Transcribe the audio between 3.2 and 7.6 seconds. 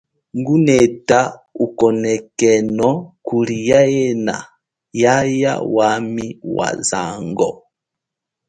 kuli yena yaya wami wazango.